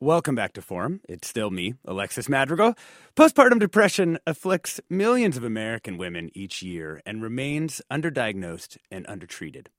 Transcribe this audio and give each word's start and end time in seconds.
Welcome 0.00 0.34
back 0.34 0.52
to 0.52 0.60
Forum. 0.60 1.00
It's 1.08 1.26
still 1.26 1.50
me, 1.50 1.72
Alexis 1.86 2.28
Madrigal. 2.28 2.74
Postpartum 3.16 3.58
depression 3.58 4.18
afflicts 4.26 4.78
millions 4.90 5.38
of 5.38 5.42
American 5.42 5.96
women 5.96 6.28
each 6.34 6.62
year 6.62 7.00
and 7.06 7.22
remains 7.22 7.80
underdiagnosed 7.90 8.76
and 8.90 9.06
undertreated. 9.06 9.70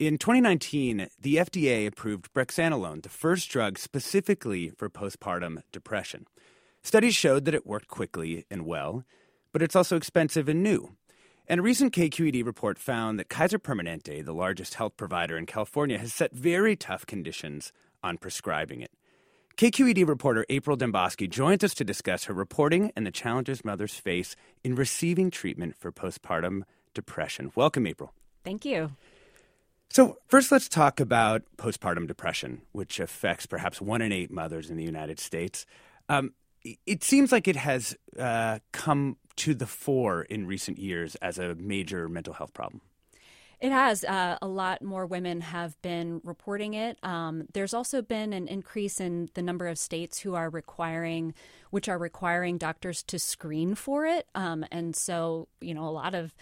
In 0.00 0.18
2019, 0.18 1.06
the 1.20 1.36
FDA 1.36 1.86
approved 1.86 2.34
brexanolone, 2.34 3.04
the 3.04 3.08
first 3.08 3.48
drug 3.48 3.78
specifically 3.78 4.70
for 4.70 4.90
postpartum 4.90 5.62
depression. 5.70 6.26
Studies 6.82 7.14
showed 7.14 7.44
that 7.44 7.54
it 7.54 7.64
worked 7.64 7.86
quickly 7.86 8.46
and 8.50 8.66
well, 8.66 9.04
but 9.52 9.62
it's 9.62 9.76
also 9.76 9.96
expensive 9.96 10.48
and 10.48 10.64
new. 10.64 10.96
And 11.46 11.60
a 11.60 11.62
recent 11.62 11.94
KQED 11.94 12.44
report 12.44 12.80
found 12.80 13.20
that 13.20 13.28
Kaiser 13.28 13.60
Permanente, 13.60 14.24
the 14.24 14.34
largest 14.34 14.74
health 14.74 14.96
provider 14.96 15.38
in 15.38 15.46
California, 15.46 15.98
has 15.98 16.12
set 16.12 16.32
very 16.32 16.74
tough 16.74 17.06
conditions 17.06 17.72
on 18.02 18.18
prescribing 18.18 18.80
it. 18.80 18.90
KQED 19.60 20.08
reporter 20.08 20.46
April 20.48 20.74
Dembosky 20.74 21.28
joins 21.28 21.62
us 21.62 21.74
to 21.74 21.84
discuss 21.84 22.24
her 22.24 22.32
reporting 22.32 22.92
and 22.96 23.06
the 23.06 23.10
challenges 23.10 23.62
mothers 23.62 23.92
face 23.92 24.34
in 24.64 24.74
receiving 24.74 25.30
treatment 25.30 25.76
for 25.76 25.92
postpartum 25.92 26.62
depression. 26.94 27.52
Welcome, 27.54 27.86
April. 27.86 28.14
Thank 28.42 28.64
you. 28.64 28.92
So, 29.90 30.16
first, 30.28 30.50
let's 30.50 30.66
talk 30.66 30.98
about 30.98 31.42
postpartum 31.58 32.06
depression, 32.06 32.62
which 32.72 32.98
affects 33.00 33.44
perhaps 33.44 33.82
one 33.82 34.00
in 34.00 34.12
eight 34.12 34.30
mothers 34.30 34.70
in 34.70 34.78
the 34.78 34.82
United 34.82 35.20
States. 35.20 35.66
Um, 36.08 36.32
it 36.86 37.04
seems 37.04 37.30
like 37.30 37.46
it 37.46 37.56
has 37.56 37.94
uh, 38.18 38.60
come 38.72 39.18
to 39.36 39.52
the 39.52 39.66
fore 39.66 40.22
in 40.22 40.46
recent 40.46 40.78
years 40.78 41.16
as 41.16 41.38
a 41.38 41.54
major 41.54 42.08
mental 42.08 42.32
health 42.32 42.54
problem. 42.54 42.80
It 43.60 43.72
has. 43.72 44.04
Uh, 44.04 44.38
a 44.40 44.48
lot 44.48 44.82
more 44.82 45.04
women 45.04 45.42
have 45.42 45.80
been 45.82 46.22
reporting 46.24 46.74
it. 46.74 46.98
Um, 47.02 47.46
there's 47.52 47.74
also 47.74 48.00
been 48.00 48.32
an 48.32 48.48
increase 48.48 49.00
in 49.00 49.28
the 49.34 49.42
number 49.42 49.66
of 49.66 49.78
states 49.78 50.18
who 50.18 50.34
are 50.34 50.48
requiring, 50.48 51.34
which 51.70 51.88
are 51.88 51.98
requiring 51.98 52.56
doctors 52.56 53.02
to 53.04 53.18
screen 53.18 53.74
for 53.74 54.06
it. 54.06 54.26
Um, 54.34 54.64
and 54.72 54.96
so, 54.96 55.48
you 55.60 55.74
know, 55.74 55.86
a 55.86 55.90
lot 55.90 56.14
of 56.14 56.34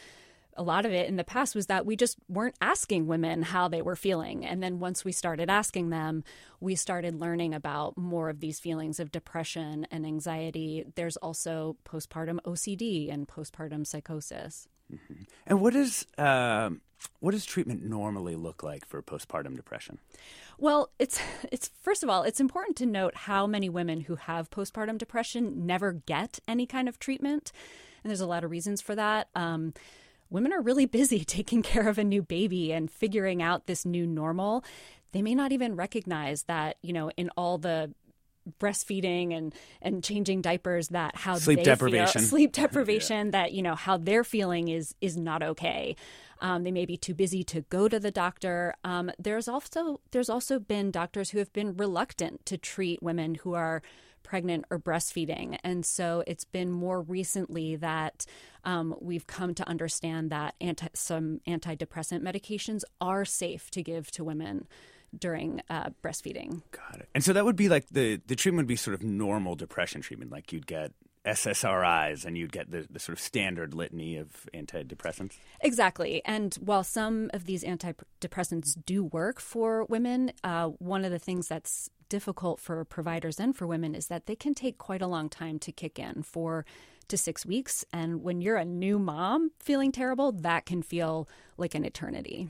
a 0.58 0.62
lot 0.62 0.84
of 0.84 0.92
it 0.92 1.08
in 1.08 1.16
the 1.16 1.24
past 1.24 1.55
was 1.55 1.66
that 1.66 1.86
we 1.86 1.94
just 1.94 2.19
weren't 2.28 2.56
asking 2.61 3.06
women 3.06 3.42
how 3.42 3.68
they 3.68 3.80
were 3.80 3.95
feeling. 3.95 4.45
And 4.45 4.61
then 4.61 4.80
once 4.80 5.05
we 5.05 5.12
started 5.12 5.48
asking 5.48 5.90
them, 5.90 6.24
we 6.61 6.74
started 6.74 7.14
learning 7.14 7.55
about 7.55 7.96
more 7.96 8.29
of 8.29 8.40
these 8.40 8.58
feelings 8.58 8.98
of 8.98 9.12
depression 9.12 9.86
and 9.92 10.05
anxiety. 10.05 10.85
There's 10.96 11.17
also 11.17 11.77
postpartum 11.85 12.40
OCD 12.45 13.12
and 13.12 13.29
postpartum 13.29 13.86
psychosis. 13.86 14.67
Mm-hmm. 14.92 15.23
And 15.46 15.61
what 15.61 15.77
is 15.77 16.05
uh, 16.18 16.70
what 17.20 17.33
does 17.33 17.45
treatment 17.45 17.85
normally 17.85 18.36
look 18.36 18.63
like 18.63 18.86
for 18.86 19.03
postpartum 19.03 19.57
depression? 19.57 19.98
Well, 20.59 20.91
it's 20.98 21.20
it's 21.53 21.70
first 21.83 22.03
of 22.03 22.09
all, 22.09 22.23
it's 22.23 22.41
important 22.41 22.77
to 22.79 22.86
note 22.86 23.14
how 23.14 23.47
many 23.47 23.69
women 23.69 24.03
who 24.03 24.17
have 24.17 24.51
postpartum 24.51 24.98
depression 24.98 25.67
never 25.67 25.92
get 25.92 26.39
any 26.47 26.67
kind 26.67 26.89
of 26.89 26.98
treatment, 26.98 27.53
and 28.03 28.11
there's 28.11 28.20
a 28.20 28.27
lot 28.27 28.45
of 28.45 28.51
reasons 28.51 28.81
for 28.81 28.95
that. 28.95 29.29
Um, 29.35 29.75
women 30.31 30.53
are 30.53 30.61
really 30.61 30.86
busy 31.01 31.25
taking 31.25 31.63
care 31.63 31.89
of 31.89 31.98
a 31.98 32.05
new 32.05 32.23
baby 32.23 32.73
and 32.73 32.91
figuring 32.91 33.42
out 33.42 33.67
this 33.67 33.85
new 33.85 34.07
normal. 34.07 34.65
They 35.13 35.23
may 35.23 35.35
not 35.35 35.53
even 35.53 35.75
recognize 35.75 36.42
that, 36.45 36.77
you 36.83 36.92
know, 36.92 37.11
in 37.17 37.30
all 37.30 37.57
the 37.57 37.95
breastfeeding 38.61 39.36
and 39.36 39.55
and 39.83 40.03
changing 40.03 40.42
diapers 40.42 40.89
that 40.89 41.17
how 41.17 41.36
sleep 41.36 41.63
deprivation. 41.63 42.20
feel, 42.20 42.29
sleep 42.29 42.53
deprivation 42.53 43.27
yeah. 43.27 43.31
that 43.33 43.53
you 43.53 43.63
know 43.63 43.75
how 43.75 43.97
they're 43.97 44.25
feeling 44.25 44.69
is 44.69 44.95
is 45.01 45.17
not 45.17 45.42
okay. 45.42 45.97
Um, 46.41 46.63
they 46.63 46.70
may 46.70 46.86
be 46.86 46.97
too 46.97 47.14
busy 47.14 47.42
to 47.45 47.63
go 47.63 47.89
to 47.89 47.98
the 47.98 48.13
doctor. 48.13 48.75
Um, 48.85 49.11
there's 49.19 49.48
also 49.48 50.01
there's 50.13 50.29
also 50.29 50.59
been 50.59 50.91
doctors 50.91 51.31
who 51.31 51.39
have 51.39 51.53
been 51.53 51.77
reluctant 51.77 52.47
to 52.47 52.57
treat 52.57 53.03
women 53.03 53.36
who 53.36 53.55
are 53.55 53.83
pregnant 54.29 54.67
or 54.70 54.79
breastfeeding. 54.79 55.59
And 55.65 55.86
so 55.86 56.23
it's 56.27 56.45
been 56.45 56.70
more 56.70 57.01
recently 57.01 57.77
that 57.77 58.27
um, 58.65 58.95
we've 59.01 59.27
come 59.27 59.55
to 59.55 59.67
understand 59.67 60.30
that 60.30 60.55
anti, 60.61 60.89
some 60.92 61.41
antidepressant 61.48 62.20
medications 62.20 62.83
are 63.01 63.25
safe 63.25 63.70
to 63.70 63.83
give 63.83 64.11
to 64.13 64.25
women 64.25 64.67
during 65.17 65.63
uh, 65.70 65.91
breastfeeding. 66.02 66.63
Got 66.73 67.01
it. 67.01 67.08
And 67.14 67.23
so 67.23 67.33
that 67.33 67.45
would 67.45 67.57
be 67.57 67.69
like 67.69 67.89
the 67.89 68.20
the 68.27 68.36
treatment 68.36 68.67
would 68.67 68.69
be 68.69 68.77
sort 68.77 68.95
of 68.95 69.02
normal 69.02 69.55
depression 69.55 70.01
treatment, 70.01 70.30
like 70.30 70.52
you'd 70.52 70.67
get 70.67 70.92
SSRIs 71.24 72.24
and 72.24 72.39
you'd 72.39 72.52
get 72.52 72.70
the, 72.70 72.86
the 72.91 72.98
sort 72.98 73.18
of 73.18 73.23
standard 73.23 73.74
litany 73.74 74.17
of 74.17 74.48
antidepressants? 74.55 75.36
Exactly. 75.61 76.23
And 76.24 76.55
while 76.57 76.85
some 76.85 77.30
of 77.35 77.45
these 77.45 77.64
antidepressants 77.64 78.68
do 78.86 79.05
work 79.05 79.41
for 79.41 79.85
women, 79.85 80.33
uh, 80.42 80.68
one 80.79 81.05
of 81.05 81.11
the 81.11 81.18
things 81.18 81.48
that's 81.48 81.91
difficult 82.08 82.61
for 82.61 82.85
providers 82.85 83.39
and 83.39 83.55
for 83.55 83.67
women 83.67 83.95
is 83.95 84.07
that 84.07 84.27
they 84.27 84.36
can 84.36 84.55
take 84.55 84.79
quite 84.79 85.02
a 85.02 85.07
long 85.07 85.29
time 85.29 85.58
to 85.58 85.73
kick 85.73 85.98
in 85.98 86.23
for 86.23 86.64
to 87.08 87.17
six 87.17 87.45
weeks. 87.45 87.85
And 87.92 88.23
when 88.23 88.41
you're 88.41 88.57
a 88.57 88.64
new 88.64 88.98
mom 88.98 89.52
feeling 89.61 89.92
terrible, 89.92 90.33
that 90.33 90.67
can 90.67 90.83
feel 90.83 91.29
like 91.57 91.74
an 91.74 91.85
eternity. 91.85 92.48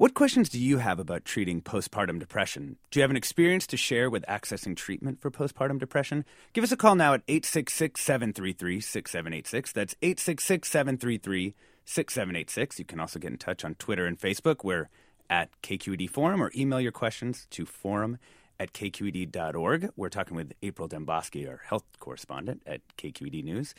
What 0.00 0.14
questions 0.14 0.48
do 0.48 0.58
you 0.58 0.78
have 0.78 0.98
about 0.98 1.26
treating 1.26 1.60
postpartum 1.60 2.18
depression? 2.18 2.78
Do 2.90 2.98
you 2.98 3.02
have 3.02 3.10
an 3.10 3.18
experience 3.18 3.66
to 3.66 3.76
share 3.76 4.08
with 4.08 4.24
accessing 4.24 4.74
treatment 4.74 5.20
for 5.20 5.30
postpartum 5.30 5.78
depression? 5.78 6.24
Give 6.54 6.64
us 6.64 6.72
a 6.72 6.76
call 6.78 6.94
now 6.94 7.12
at 7.12 7.22
866 7.28 8.00
733 8.00 8.80
6786. 8.80 9.72
That's 9.72 9.94
866 10.00 10.70
733 10.70 11.54
6786. 11.84 12.78
You 12.78 12.84
can 12.86 12.98
also 12.98 13.18
get 13.18 13.30
in 13.30 13.36
touch 13.36 13.62
on 13.62 13.74
Twitter 13.74 14.06
and 14.06 14.18
Facebook. 14.18 14.64
We're 14.64 14.88
at 15.28 15.50
KQED 15.62 16.08
Forum 16.08 16.42
or 16.42 16.50
email 16.56 16.80
your 16.80 16.92
questions 16.92 17.46
to 17.50 17.66
forum 17.66 18.16
at 18.58 18.72
kqed.org. 18.72 19.90
We're 19.96 20.08
talking 20.08 20.34
with 20.34 20.54
April 20.62 20.88
Dembosky, 20.88 21.46
our 21.46 21.60
health 21.62 21.84
correspondent 21.98 22.62
at 22.64 22.80
KQED 22.96 23.44
News. 23.44 23.74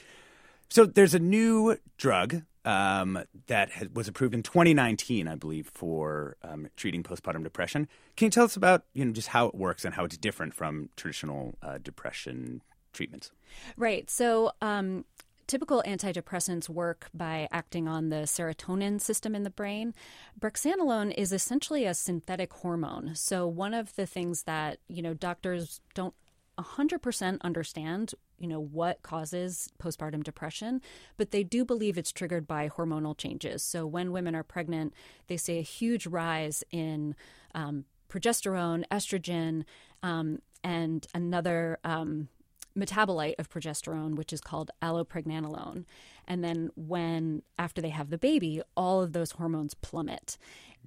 So 0.69 0.85
there's 0.85 1.15
a 1.15 1.19
new 1.19 1.77
drug 1.97 2.43
um, 2.65 3.23
that 3.47 3.71
has, 3.71 3.89
was 3.89 4.07
approved 4.07 4.33
in 4.33 4.43
2019, 4.43 5.27
I 5.27 5.35
believe, 5.35 5.71
for 5.73 6.37
um, 6.43 6.67
treating 6.75 7.03
postpartum 7.03 7.43
depression. 7.43 7.87
Can 8.15 8.27
you 8.27 8.31
tell 8.31 8.45
us 8.45 8.55
about 8.55 8.83
you 8.93 9.05
know 9.05 9.11
just 9.11 9.29
how 9.29 9.47
it 9.47 9.55
works 9.55 9.85
and 9.85 9.95
how 9.95 10.05
it's 10.05 10.17
different 10.17 10.53
from 10.53 10.89
traditional 10.95 11.55
uh, 11.61 11.77
depression 11.77 12.61
treatments? 12.93 13.31
Right. 13.77 14.09
So. 14.09 14.51
Um, 14.61 15.05
typical 15.47 15.83
antidepressants 15.85 16.69
work 16.69 17.09
by 17.13 17.45
acting 17.51 17.85
on 17.85 18.07
the 18.07 18.23
serotonin 18.23 19.01
system 19.01 19.35
in 19.35 19.43
the 19.43 19.49
brain. 19.49 19.93
Brexanolone 20.39 21.13
is 21.17 21.33
essentially 21.33 21.83
a 21.83 21.93
synthetic 21.93 22.53
hormone. 22.53 23.15
So 23.15 23.45
one 23.47 23.73
of 23.73 23.93
the 23.97 24.05
things 24.05 24.43
that, 24.43 24.77
you 24.87 25.01
know, 25.01 25.13
doctors 25.13 25.81
don't 25.93 26.13
100% 26.57 27.41
understand 27.41 28.13
you 28.41 28.47
know 28.47 28.59
what 28.59 29.03
causes 29.03 29.69
postpartum 29.81 30.23
depression 30.23 30.81
but 31.15 31.31
they 31.31 31.43
do 31.43 31.63
believe 31.63 31.97
it's 31.97 32.11
triggered 32.11 32.47
by 32.47 32.67
hormonal 32.67 33.15
changes. 33.15 33.61
So 33.63 33.85
when 33.85 34.11
women 34.11 34.35
are 34.35 34.43
pregnant 34.43 34.93
they 35.27 35.37
see 35.37 35.59
a 35.59 35.63
huge 35.63 36.07
rise 36.07 36.63
in 36.71 37.15
um, 37.53 37.85
progesterone 38.09 38.83
estrogen 38.91 39.63
um, 40.03 40.39
and 40.63 41.05
another 41.13 41.77
um, 41.83 42.27
metabolite 42.75 43.35
of 43.37 43.49
progesterone 43.49 44.15
which 44.15 44.33
is 44.33 44.41
called 44.41 44.71
allopregnanolone. 44.81 45.85
And 46.27 46.43
then 46.43 46.71
when 46.75 47.43
after 47.59 47.81
they 47.81 47.89
have 47.89 48.09
the 48.09 48.17
baby 48.17 48.61
all 48.75 49.01
of 49.01 49.13
those 49.13 49.31
hormones 49.33 49.75
plummet. 49.75 50.37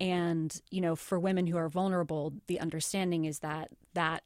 And 0.01 0.61
you 0.71 0.81
know 0.81 0.97
for 0.97 1.21
women 1.21 1.47
who 1.47 1.57
are 1.57 1.69
vulnerable 1.69 2.33
the 2.49 2.59
understanding 2.59 3.27
is 3.27 3.39
that 3.41 3.69
that 3.95 4.25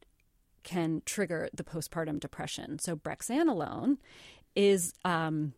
can 0.68 1.00
trigger 1.06 1.48
the 1.54 1.64
postpartum 1.64 2.20
depression. 2.20 2.78
So 2.78 2.94
brexanolone 2.94 3.96
is 4.54 4.92
um, 5.02 5.54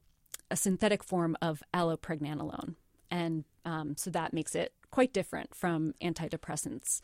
a 0.53 0.57
synthetic 0.57 1.03
form 1.03 1.37
of 1.43 1.65
allopregnanolone, 1.75 2.77
and 3.11 3.45
um, 3.65 3.97
so 3.97 4.09
that 4.11 4.33
makes 4.33 4.55
it 4.55 4.73
quite 4.93 5.13
different 5.13 5.53
from 5.53 5.95
antidepressants. 6.01 7.01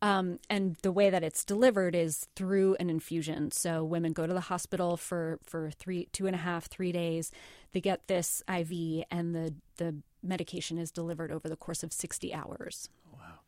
Um, 0.00 0.38
and 0.48 0.76
the 0.82 0.92
way 0.92 1.10
that 1.10 1.24
it's 1.24 1.44
delivered 1.44 1.94
is 1.94 2.26
through 2.36 2.76
an 2.80 2.88
infusion. 2.88 3.50
So 3.50 3.84
women 3.84 4.12
go 4.12 4.26
to 4.26 4.32
the 4.32 4.40
hospital 4.40 4.96
for, 4.96 5.40
for 5.44 5.70
three, 5.72 6.08
two 6.12 6.26
and 6.26 6.34
a 6.34 6.38
half, 6.38 6.66
three 6.66 6.92
days. 6.92 7.32
They 7.72 7.80
get 7.80 8.06
this 8.06 8.42
IV, 8.48 9.04
and 9.10 9.34
the 9.34 9.54
the 9.76 9.96
medication 10.22 10.78
is 10.78 10.90
delivered 10.90 11.32
over 11.32 11.48
the 11.48 11.56
course 11.56 11.82
of 11.82 11.92
sixty 11.92 12.32
hours. 12.32 12.88
Wow! 13.12 13.40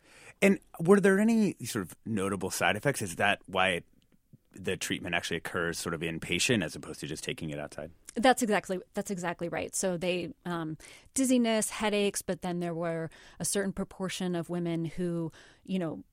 And 0.43 0.59
were 0.81 1.01
there 1.01 1.21
any 1.21 1.57
sort 1.65 1.85
of 1.87 1.97
notable 2.05 2.51
side 2.51 2.77
effects? 2.77 3.01
Is 3.01 3.17
that 3.17 3.39
why 3.47 3.69
it, 3.69 3.85
the 4.55 4.77
treatment 4.77 5.15
actually 5.15 5.37
occurs 5.37 5.79
sort 5.79 5.95
of 5.95 6.01
inpatient 6.01 6.65
as 6.65 6.77
opposed 6.77 7.01
to 7.01 7.07
just 7.07 7.25
taking 7.25 7.51
it 7.51 7.59
outside? 7.59 7.91
That's 8.15 8.43
exactly 8.43 8.81
that's 8.95 9.11
exactly 9.11 9.49
right. 9.49 9.75
So 9.75 9.97
they 9.97 10.33
um, 10.45 10.77
dizziness, 11.15 11.71
headaches, 11.71 12.23
but 12.23 12.43
then 12.43 12.61
there 12.61 12.75
were 12.75 13.11
a 13.41 13.45
certain 13.45 13.73
proportion 13.73 14.35
of 14.35 14.51
women 14.51 14.85
who, 14.85 15.33
you 15.65 15.79
know, 15.79 16.05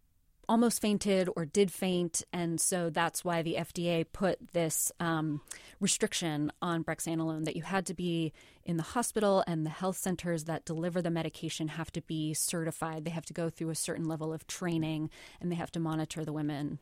almost 0.47 0.81
fainted 0.81 1.29
or 1.35 1.45
did 1.45 1.71
faint, 1.71 2.23
and 2.33 2.59
so 2.59 2.89
that's 2.89 3.23
why 3.23 3.43
the 3.43 3.55
FDA 3.59 4.03
put 4.11 4.39
this 4.53 4.91
um, 4.99 5.41
restriction 5.79 6.51
on 6.59 6.83
brexanolone 6.83 7.45
that 7.45 7.55
you 7.55 7.61
had 7.61 7.85
to 7.85 7.93
be 7.93 8.33
in 8.65 8.77
the 8.77 8.83
hospital 8.83 9.43
and 9.45 9.63
the 9.63 9.69
health 9.69 9.97
centers 9.97 10.45
that 10.45 10.65
deliver 10.65 11.03
the 11.03 11.11
medication 11.11 11.67
have 11.67 11.91
to 11.91 12.01
be 12.01 12.33
certified. 12.33 13.05
They 13.05 13.11
have 13.11 13.25
to 13.27 13.33
go 13.33 13.51
through 13.51 13.69
a 13.69 13.75
certain 13.75 14.05
level 14.05 14.33
of 14.33 14.47
training, 14.47 15.11
and 15.39 15.51
they 15.51 15.55
have 15.55 15.71
to 15.73 15.79
monitor 15.79 16.25
the 16.25 16.33
women 16.33 16.79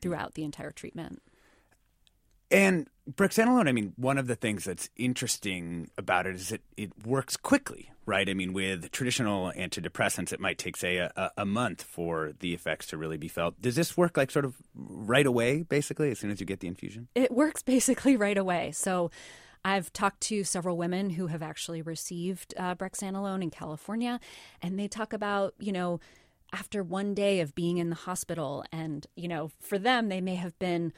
throughout 0.00 0.34
the 0.34 0.44
entire 0.44 0.70
treatment. 0.70 1.22
And 2.50 2.88
brexanolone, 3.10 3.68
I 3.68 3.72
mean, 3.72 3.92
one 3.96 4.18
of 4.18 4.26
the 4.26 4.34
things 4.34 4.64
that's 4.64 4.90
interesting 4.96 5.90
about 5.96 6.26
it 6.26 6.34
is 6.34 6.48
that 6.48 6.62
it 6.76 6.90
works 7.06 7.36
quickly, 7.36 7.90
right? 8.06 8.28
I 8.28 8.34
mean, 8.34 8.52
with 8.52 8.90
traditional 8.90 9.52
antidepressants, 9.52 10.32
it 10.32 10.40
might 10.40 10.58
take, 10.58 10.76
say, 10.76 10.96
a, 10.96 11.30
a 11.36 11.46
month 11.46 11.82
for 11.82 12.32
the 12.40 12.52
effects 12.52 12.88
to 12.88 12.96
really 12.96 13.16
be 13.16 13.28
felt. 13.28 13.60
Does 13.62 13.76
this 13.76 13.96
work 13.96 14.16
like 14.16 14.32
sort 14.32 14.44
of 14.44 14.56
right 14.74 15.26
away, 15.26 15.62
basically, 15.62 16.10
as 16.10 16.18
soon 16.18 16.30
as 16.30 16.40
you 16.40 16.46
get 16.46 16.60
the 16.60 16.68
infusion? 16.68 17.08
It 17.14 17.30
works 17.30 17.62
basically 17.62 18.16
right 18.16 18.38
away. 18.38 18.72
So 18.72 19.12
I've 19.64 19.92
talked 19.92 20.20
to 20.22 20.42
several 20.42 20.76
women 20.76 21.10
who 21.10 21.28
have 21.28 21.42
actually 21.42 21.82
received 21.82 22.54
uh, 22.56 22.74
brexanolone 22.74 23.42
in 23.42 23.50
California, 23.50 24.18
and 24.62 24.78
they 24.78 24.88
talk 24.88 25.12
about, 25.12 25.54
you 25.58 25.72
know, 25.72 26.00
after 26.52 26.82
one 26.82 27.14
day 27.14 27.40
of 27.40 27.54
being 27.54 27.78
in 27.78 27.90
the 27.90 27.96
hospital, 27.96 28.64
and, 28.72 29.06
you 29.16 29.28
know, 29.28 29.50
for 29.60 29.78
them, 29.78 30.08
they 30.08 30.20
may 30.20 30.34
have 30.34 30.58
been 30.58 30.92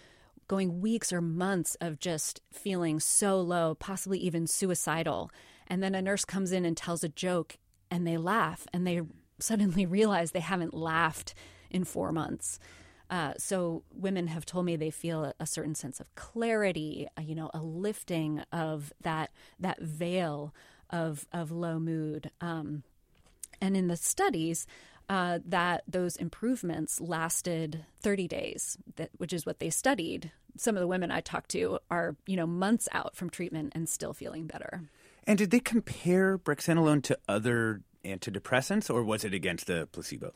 going 0.48 0.80
weeks 0.80 1.12
or 1.12 1.20
months 1.20 1.76
of 1.80 1.98
just 1.98 2.40
feeling 2.52 3.00
so 3.00 3.40
low, 3.40 3.74
possibly 3.74 4.18
even 4.18 4.46
suicidal. 4.46 5.30
And 5.66 5.82
then 5.82 5.94
a 5.94 6.02
nurse 6.02 6.24
comes 6.24 6.52
in 6.52 6.64
and 6.64 6.76
tells 6.76 7.04
a 7.04 7.08
joke 7.08 7.56
and 7.90 8.06
they 8.06 8.16
laugh 8.16 8.66
and 8.72 8.86
they 8.86 9.00
suddenly 9.38 9.86
realize 9.86 10.30
they 10.30 10.40
haven't 10.40 10.74
laughed 10.74 11.34
in 11.70 11.84
four 11.84 12.12
months. 12.12 12.58
Uh, 13.10 13.34
so 13.36 13.82
women 13.94 14.28
have 14.28 14.46
told 14.46 14.64
me 14.64 14.74
they 14.74 14.90
feel 14.90 15.24
a, 15.24 15.34
a 15.38 15.46
certain 15.46 15.74
sense 15.74 16.00
of 16.00 16.14
clarity, 16.14 17.06
uh, 17.18 17.20
you 17.20 17.34
know, 17.34 17.50
a 17.52 17.58
lifting 17.58 18.42
of 18.52 18.92
that 19.02 19.30
that 19.60 19.80
veil 19.80 20.54
of 20.88 21.26
of 21.32 21.50
low 21.50 21.78
mood. 21.78 22.30
Um, 22.40 22.84
and 23.60 23.76
in 23.76 23.86
the 23.88 23.96
studies, 23.96 24.66
uh, 25.12 25.40
that 25.44 25.84
those 25.86 26.16
improvements 26.16 26.98
lasted 26.98 27.84
30 28.00 28.28
days, 28.28 28.78
that, 28.96 29.10
which 29.18 29.34
is 29.34 29.44
what 29.44 29.58
they 29.58 29.68
studied. 29.68 30.32
Some 30.56 30.74
of 30.74 30.80
the 30.80 30.86
women 30.86 31.10
I 31.10 31.20
talked 31.20 31.50
to 31.50 31.80
are, 31.90 32.16
you 32.26 32.34
know, 32.34 32.46
months 32.46 32.88
out 32.92 33.14
from 33.14 33.28
treatment 33.28 33.74
and 33.74 33.86
still 33.86 34.14
feeling 34.14 34.46
better. 34.46 34.84
And 35.26 35.36
did 35.36 35.50
they 35.50 35.60
compare 35.60 36.38
brexanolone 36.38 37.02
to 37.02 37.18
other 37.28 37.82
antidepressants, 38.06 38.88
or 38.88 39.04
was 39.04 39.22
it 39.22 39.34
against 39.34 39.68
a 39.68 39.86
placebo? 39.92 40.32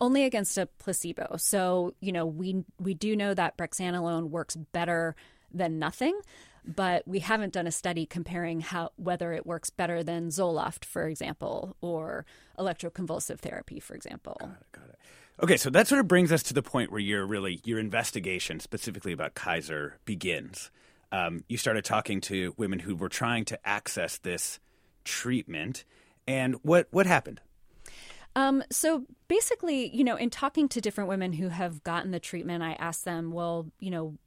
Only 0.00 0.24
against 0.24 0.58
a 0.58 0.66
placebo. 0.66 1.36
So, 1.36 1.94
you 2.00 2.10
know, 2.10 2.26
we 2.26 2.64
we 2.80 2.94
do 2.94 3.14
know 3.14 3.32
that 3.32 3.56
brexanolone 3.56 4.30
works 4.30 4.56
better 4.56 5.14
than 5.54 5.78
nothing 5.78 6.18
but 6.66 7.06
we 7.06 7.20
haven't 7.20 7.52
done 7.52 7.66
a 7.66 7.72
study 7.72 8.06
comparing 8.06 8.60
how 8.60 8.90
whether 8.96 9.32
it 9.32 9.46
works 9.46 9.70
better 9.70 10.02
than 10.02 10.28
Zoloft, 10.28 10.84
for 10.84 11.06
example, 11.06 11.76
or 11.80 12.26
electroconvulsive 12.58 13.38
therapy, 13.38 13.80
for 13.80 13.94
example. 13.94 14.36
Got 14.40 14.50
it, 14.50 14.72
got 14.72 14.88
it. 14.88 14.98
Okay, 15.42 15.56
so 15.58 15.68
that 15.70 15.86
sort 15.86 16.00
of 16.00 16.08
brings 16.08 16.32
us 16.32 16.42
to 16.44 16.54
the 16.54 16.62
point 16.62 16.90
where 16.90 17.00
your 17.00 17.26
really 17.26 17.60
your 17.64 17.78
investigation, 17.78 18.58
specifically 18.58 19.12
about 19.12 19.34
Kaiser, 19.34 19.98
begins. 20.04 20.70
Um, 21.12 21.44
you 21.48 21.56
started 21.56 21.84
talking 21.84 22.20
to 22.22 22.54
women 22.56 22.80
who 22.80 22.96
were 22.96 23.08
trying 23.08 23.44
to 23.46 23.68
access 23.68 24.18
this 24.18 24.58
treatment, 25.04 25.84
and 26.26 26.56
what 26.62 26.88
what 26.90 27.06
happened? 27.06 27.40
Um, 28.34 28.62
so 28.70 29.04
basically, 29.28 29.94
you 29.96 30.04
know, 30.04 30.16
in 30.16 30.28
talking 30.28 30.68
to 30.68 30.80
different 30.80 31.08
women 31.08 31.32
who 31.32 31.48
have 31.48 31.82
gotten 31.84 32.10
the 32.10 32.20
treatment, 32.20 32.62
I 32.62 32.72
asked 32.74 33.06
them, 33.06 33.32
well, 33.32 33.66
you 33.80 33.90
know, 33.90 34.18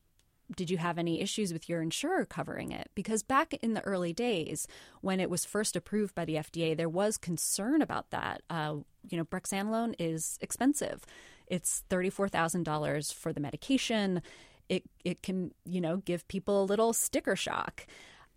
did 0.56 0.70
you 0.70 0.78
have 0.78 0.98
any 0.98 1.22
issues 1.22 1.54
with 1.54 1.70
your 1.70 1.82
insurer 1.82 2.26
covering 2.26 2.72
it? 2.72 2.90
Because 2.96 3.24
back 3.24 3.54
in 3.56 3.74
the 3.74 3.82
early 3.82 4.14
days, 4.14 4.68
when 5.02 5.20
it 5.20 5.30
was 5.30 5.46
first 5.46 5.76
approved 5.76 6.16
by 6.16 6.26
the 6.26 6.36
FDA, 6.36 6.76
there 6.76 6.90
was 6.90 7.18
concern 7.18 7.82
about 7.82 8.10
that. 8.12 8.42
Uh, 8.50 8.78
you 9.10 9.18
know, 9.18 9.26
brexanolone 9.26 9.96
is 10.00 10.38
expensive. 10.42 11.06
It's 11.48 11.84
thirty-four 11.90 12.30
thousand 12.30 12.64
dollars 12.64 13.12
for 13.12 13.34
the 13.34 13.40
medication. 13.40 14.22
It 14.68 14.84
it 15.04 15.24
can 15.24 15.52
you 15.66 15.82
know 15.82 15.98
give 15.98 16.28
people 16.28 16.64
a 16.64 16.66
little 16.66 16.94
sticker 16.94 17.36
shock. 17.36 17.86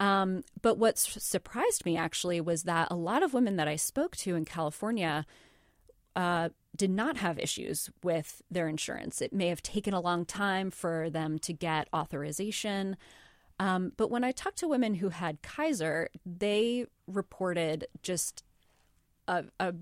Um, 0.00 0.42
but 0.62 0.78
what 0.78 0.98
surprised 0.98 1.84
me 1.84 1.96
actually 1.96 2.40
was 2.40 2.64
that 2.64 2.88
a 2.90 2.96
lot 2.96 3.22
of 3.22 3.34
women 3.34 3.56
that 3.56 3.68
I 3.68 3.76
spoke 3.76 4.16
to 4.18 4.34
in 4.34 4.44
California 4.44 5.26
uh, 6.16 6.50
did 6.76 6.90
not 6.90 7.16
have 7.18 7.38
issues 7.38 7.90
with 8.02 8.42
their 8.50 8.68
insurance. 8.68 9.20
It 9.20 9.32
may 9.32 9.48
have 9.48 9.62
taken 9.62 9.94
a 9.94 10.00
long 10.00 10.24
time 10.24 10.70
for 10.70 11.10
them 11.10 11.38
to 11.40 11.52
get 11.52 11.88
authorization. 11.94 12.96
Um, 13.58 13.92
but 13.96 14.10
when 14.10 14.24
I 14.24 14.32
talked 14.32 14.58
to 14.58 14.68
women 14.68 14.94
who 14.94 15.10
had 15.10 15.42
Kaiser, 15.42 16.08
they 16.24 16.86
reported 17.06 17.86
just 18.02 18.42
a, 19.28 19.44
a 19.60 19.74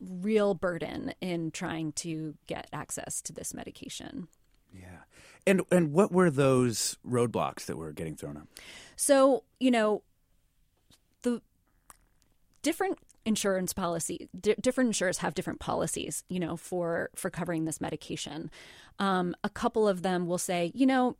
real 0.00 0.54
burden 0.54 1.14
in 1.20 1.50
trying 1.50 1.92
to 1.92 2.34
get 2.46 2.68
access 2.72 3.20
to 3.22 3.32
this 3.32 3.54
medication. 3.54 4.28
Yeah. 4.74 5.02
And 5.46 5.62
and 5.70 5.92
what 5.92 6.12
were 6.12 6.30
those 6.30 6.96
roadblocks 7.06 7.66
that 7.66 7.76
were 7.76 7.92
getting 7.92 8.16
thrown 8.16 8.36
up? 8.36 8.48
So, 8.96 9.44
you 9.60 9.70
know, 9.70 10.02
the 11.22 11.42
different 12.62 12.98
insurance 13.24 13.72
policy 13.72 14.28
d- 14.38 14.54
different 14.60 14.88
insurers 14.88 15.18
have 15.18 15.34
different 15.34 15.60
policies 15.60 16.24
you 16.28 16.40
know 16.40 16.56
for 16.56 17.10
for 17.14 17.30
covering 17.30 17.64
this 17.64 17.80
medication. 17.80 18.50
Um, 18.98 19.34
a 19.44 19.48
couple 19.48 19.86
of 19.88 20.02
them 20.02 20.26
will 20.26 20.38
say 20.38 20.72
you 20.74 20.86
know 20.86 21.16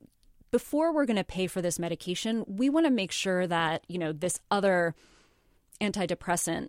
before 0.51 0.93
we're 0.93 1.07
going 1.07 1.17
to 1.17 1.25
pay 1.25 1.47
for 1.47 1.63
this 1.63 1.79
medication 1.79 2.45
we 2.47 2.69
want 2.69 2.87
to 2.87 2.91
make 2.91 3.13
sure 3.13 3.47
that 3.47 3.85
you 3.89 3.99
know 3.99 4.13
this 4.13 4.41
other 4.51 4.95
antidepressant 5.81 6.69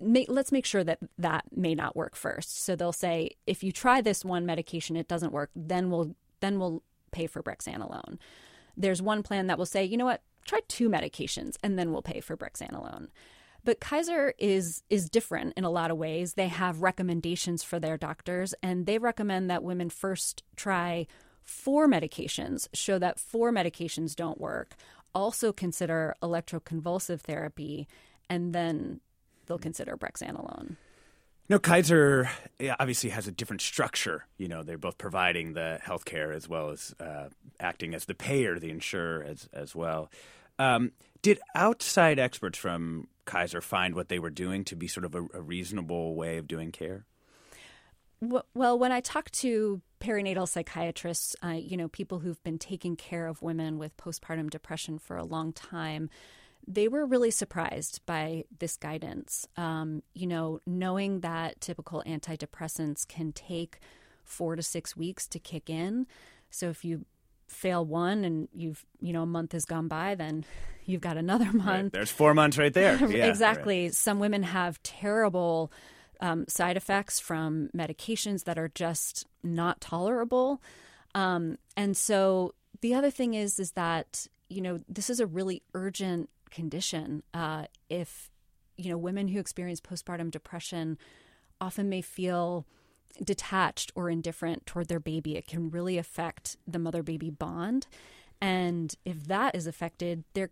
may, 0.00 0.26
let's 0.28 0.52
make 0.52 0.66
sure 0.66 0.84
that 0.84 0.98
that 1.18 1.44
may 1.54 1.74
not 1.74 1.96
work 1.96 2.16
first. 2.16 2.62
So 2.62 2.74
they'll 2.76 2.92
say 2.92 3.30
if 3.46 3.62
you 3.62 3.72
try 3.72 4.00
this 4.00 4.24
one 4.24 4.46
medication 4.46 4.96
it 4.96 5.08
doesn't 5.08 5.32
work 5.32 5.50
then 5.54 5.90
we'll 5.90 6.14
then 6.40 6.58
we'll 6.58 6.82
pay 7.10 7.26
for 7.26 7.42
brexanolone. 7.42 8.18
There's 8.76 9.02
one 9.02 9.22
plan 9.22 9.48
that 9.48 9.58
will 9.58 9.66
say 9.66 9.84
you 9.84 9.96
know 9.96 10.04
what 10.04 10.22
try 10.44 10.60
two 10.68 10.88
medications 10.88 11.56
and 11.62 11.78
then 11.78 11.92
we'll 11.92 12.02
pay 12.02 12.20
for 12.20 12.36
brexanolone 12.36 13.08
but 13.64 13.80
Kaiser 13.80 14.34
is 14.38 14.82
is 14.88 15.10
different 15.10 15.54
in 15.56 15.64
a 15.64 15.70
lot 15.70 15.90
of 15.90 15.98
ways. 15.98 16.34
They 16.34 16.48
have 16.48 16.82
recommendations 16.82 17.62
for 17.62 17.78
their 17.78 17.96
doctors 17.96 18.54
and 18.62 18.86
they 18.86 18.98
recommend 18.98 19.50
that 19.50 19.62
women 19.62 19.90
first 19.90 20.42
try 20.56 21.06
four 21.42 21.88
medications, 21.88 22.68
show 22.72 22.98
that 22.98 23.18
four 23.18 23.52
medications 23.52 24.14
don't 24.14 24.40
work. 24.40 24.74
Also 25.14 25.52
consider 25.52 26.14
electroconvulsive 26.22 27.20
therapy 27.20 27.88
and 28.28 28.52
then 28.52 29.00
they'll 29.46 29.58
consider 29.58 29.96
brexanolone. 29.96 30.76
No, 31.50 31.58
Kaiser 31.58 32.28
obviously 32.78 33.08
has 33.10 33.26
a 33.26 33.32
different 33.32 33.62
structure. 33.62 34.26
You 34.36 34.48
know, 34.48 34.62
they're 34.62 34.76
both 34.76 34.98
providing 34.98 35.54
the 35.54 35.78
health 35.82 36.04
care 36.04 36.32
as 36.32 36.46
well 36.46 36.68
as 36.68 36.94
uh, 37.00 37.28
acting 37.58 37.94
as 37.94 38.04
the 38.04 38.14
payer, 38.14 38.58
the 38.58 38.68
insurer 38.68 39.24
as 39.24 39.48
as 39.54 39.74
well. 39.74 40.10
Um, 40.58 40.92
did 41.22 41.40
outside 41.54 42.18
experts 42.18 42.58
from 42.58 43.08
Kaiser 43.28 43.60
find 43.60 43.94
what 43.94 44.08
they 44.08 44.18
were 44.18 44.30
doing 44.30 44.64
to 44.64 44.74
be 44.74 44.88
sort 44.88 45.04
of 45.04 45.14
a, 45.14 45.22
a 45.34 45.40
reasonable 45.40 46.14
way 46.16 46.38
of 46.38 46.48
doing 46.48 46.72
care? 46.72 47.04
Well, 48.20 48.78
when 48.78 48.90
I 48.90 49.00
talk 49.00 49.30
to 49.32 49.80
perinatal 50.00 50.48
psychiatrists, 50.48 51.36
uh, 51.44 51.50
you 51.50 51.76
know, 51.76 51.88
people 51.88 52.18
who've 52.18 52.42
been 52.42 52.58
taking 52.58 52.96
care 52.96 53.26
of 53.26 53.42
women 53.42 53.78
with 53.78 53.96
postpartum 53.96 54.50
depression 54.50 54.98
for 54.98 55.16
a 55.16 55.24
long 55.24 55.52
time, 55.52 56.10
they 56.66 56.88
were 56.88 57.06
really 57.06 57.30
surprised 57.30 58.00
by 58.06 58.44
this 58.58 58.76
guidance. 58.76 59.46
Um, 59.56 60.02
you 60.14 60.26
know, 60.26 60.60
knowing 60.66 61.20
that 61.20 61.60
typical 61.60 62.02
antidepressants 62.06 63.06
can 63.06 63.32
take 63.32 63.78
four 64.24 64.56
to 64.56 64.62
six 64.62 64.96
weeks 64.96 65.28
to 65.28 65.38
kick 65.38 65.70
in, 65.70 66.06
So 66.50 66.70
if 66.70 66.84
you 66.84 67.04
fail 67.48 67.84
one 67.84 68.24
and 68.24 68.48
you've 68.54 68.84
you 69.00 69.12
know 69.12 69.22
a 69.22 69.26
month 69.26 69.52
has 69.52 69.64
gone 69.64 69.88
by 69.88 70.14
then 70.14 70.44
you've 70.84 71.00
got 71.00 71.16
another 71.16 71.52
month 71.52 71.66
right. 71.66 71.92
there's 71.92 72.10
four 72.10 72.34
months 72.34 72.58
right 72.58 72.74
there 72.74 72.96
yeah, 73.10 73.26
exactly 73.26 73.84
right. 73.84 73.94
some 73.94 74.18
women 74.18 74.42
have 74.42 74.82
terrible 74.82 75.72
um, 76.20 76.44
side 76.48 76.76
effects 76.76 77.20
from 77.20 77.70
medications 77.76 78.44
that 78.44 78.58
are 78.58 78.68
just 78.68 79.26
not 79.42 79.80
tolerable 79.80 80.60
um, 81.14 81.56
and 81.76 81.96
so 81.96 82.54
the 82.80 82.94
other 82.94 83.10
thing 83.10 83.34
is 83.34 83.58
is 83.58 83.72
that 83.72 84.26
you 84.48 84.60
know 84.60 84.80
this 84.88 85.10
is 85.10 85.20
a 85.20 85.26
really 85.26 85.62
urgent 85.74 86.28
condition 86.50 87.22
uh, 87.34 87.64
if 87.88 88.30
you 88.76 88.90
know 88.90 88.98
women 88.98 89.28
who 89.28 89.38
experience 89.38 89.80
postpartum 89.80 90.30
depression 90.30 90.98
often 91.60 91.88
may 91.88 92.00
feel 92.00 92.66
detached 93.22 93.92
or 93.94 94.10
indifferent 94.10 94.66
toward 94.66 94.88
their 94.88 95.00
baby, 95.00 95.36
it 95.36 95.46
can 95.46 95.70
really 95.70 95.98
affect 95.98 96.56
the 96.66 96.78
mother 96.78 97.02
baby 97.02 97.30
bond. 97.30 97.86
And 98.40 98.94
if 99.04 99.24
that 99.26 99.54
is 99.54 99.66
affected, 99.66 100.24
there 100.34 100.50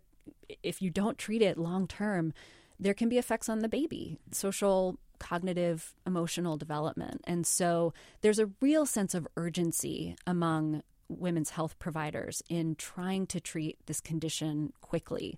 if 0.63 0.81
you 0.81 0.89
don't 0.89 1.17
treat 1.17 1.41
it 1.41 1.57
long 1.57 1.87
term, 1.87 2.33
there 2.79 2.93
can 2.93 3.09
be 3.09 3.17
effects 3.17 3.49
on 3.49 3.59
the 3.59 3.69
baby, 3.69 4.19
social, 4.31 4.97
cognitive, 5.19 5.95
emotional 6.05 6.57
development. 6.57 7.21
And 7.23 7.45
so 7.45 7.93
there's 8.21 8.39
a 8.39 8.49
real 8.61 8.85
sense 8.85 9.13
of 9.13 9.27
urgency 9.35 10.15
among 10.25 10.83
women's 11.09 11.51
health 11.51 11.79
providers 11.79 12.43
in 12.49 12.75
trying 12.75 13.25
to 13.27 13.39
treat 13.39 13.77
this 13.85 14.01
condition 14.01 14.73
quickly. 14.81 15.37